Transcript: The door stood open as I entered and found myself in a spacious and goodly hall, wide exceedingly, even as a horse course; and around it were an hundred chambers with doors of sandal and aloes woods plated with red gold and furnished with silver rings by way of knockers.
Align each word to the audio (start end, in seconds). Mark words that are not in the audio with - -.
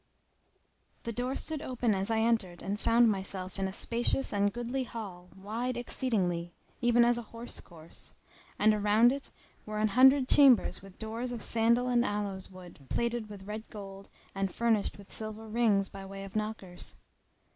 The 1.03 1.11
door 1.11 1.35
stood 1.35 1.61
open 1.61 1.93
as 1.93 2.09
I 2.09 2.21
entered 2.21 2.63
and 2.63 2.79
found 2.79 3.11
myself 3.11 3.59
in 3.59 3.67
a 3.67 3.71
spacious 3.71 4.33
and 4.33 4.51
goodly 4.51 4.83
hall, 4.83 5.29
wide 5.35 5.77
exceedingly, 5.77 6.53
even 6.81 7.05
as 7.05 7.19
a 7.19 7.29
horse 7.29 7.59
course; 7.59 8.15
and 8.57 8.73
around 8.73 9.11
it 9.11 9.29
were 9.63 9.77
an 9.77 9.89
hundred 9.89 10.27
chambers 10.27 10.81
with 10.81 10.97
doors 10.97 11.31
of 11.31 11.43
sandal 11.43 11.87
and 11.87 12.03
aloes 12.03 12.49
woods 12.49 12.79
plated 12.89 13.29
with 13.29 13.43
red 13.43 13.69
gold 13.69 14.09
and 14.33 14.51
furnished 14.51 14.97
with 14.97 15.11
silver 15.11 15.47
rings 15.47 15.87
by 15.87 16.03
way 16.03 16.23
of 16.23 16.35
knockers. 16.35 16.95